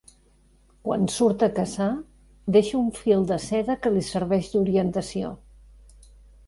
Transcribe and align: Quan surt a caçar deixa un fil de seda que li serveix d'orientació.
Quan 0.87 1.03
surt 1.15 1.45
a 1.49 1.49
caçar 1.59 1.89
deixa 2.57 2.81
un 2.81 2.89
fil 3.03 3.29
de 3.33 3.41
seda 3.47 3.77
que 3.85 3.93
li 3.99 4.05
serveix 4.11 4.53
d'orientació. 4.57 5.33